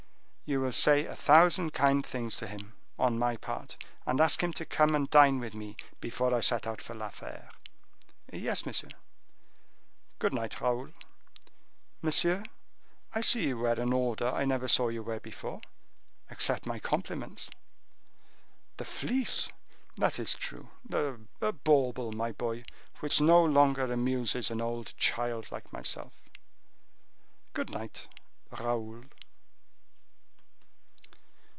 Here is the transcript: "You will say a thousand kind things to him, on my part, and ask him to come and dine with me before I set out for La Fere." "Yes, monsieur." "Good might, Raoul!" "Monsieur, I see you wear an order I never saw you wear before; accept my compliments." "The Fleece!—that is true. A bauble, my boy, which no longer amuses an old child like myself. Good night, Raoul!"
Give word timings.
"You 0.51 0.59
will 0.59 0.73
say 0.73 1.05
a 1.05 1.15
thousand 1.15 1.71
kind 1.71 2.05
things 2.05 2.35
to 2.35 2.45
him, 2.45 2.73
on 2.99 3.17
my 3.17 3.37
part, 3.37 3.77
and 4.05 4.19
ask 4.19 4.43
him 4.43 4.51
to 4.55 4.65
come 4.65 4.95
and 4.95 5.09
dine 5.09 5.39
with 5.39 5.53
me 5.53 5.77
before 6.01 6.33
I 6.35 6.41
set 6.41 6.67
out 6.67 6.81
for 6.81 6.93
La 6.93 7.07
Fere." 7.09 7.49
"Yes, 8.33 8.65
monsieur." 8.65 8.89
"Good 10.19 10.33
might, 10.33 10.59
Raoul!" 10.59 10.89
"Monsieur, 12.01 12.43
I 13.15 13.21
see 13.21 13.47
you 13.47 13.59
wear 13.59 13.79
an 13.79 13.93
order 13.93 14.27
I 14.27 14.43
never 14.43 14.67
saw 14.67 14.89
you 14.89 15.01
wear 15.03 15.21
before; 15.21 15.61
accept 16.29 16.65
my 16.65 16.79
compliments." 16.81 17.49
"The 18.75 18.83
Fleece!—that 18.83 20.19
is 20.19 20.35
true. 20.35 20.67
A 21.41 21.53
bauble, 21.53 22.11
my 22.11 22.33
boy, 22.33 22.65
which 22.99 23.21
no 23.21 23.41
longer 23.41 23.89
amuses 23.89 24.51
an 24.51 24.59
old 24.59 24.97
child 24.97 25.49
like 25.49 25.71
myself. 25.71 26.19
Good 27.53 27.69
night, 27.69 28.09
Raoul!" 28.59 29.05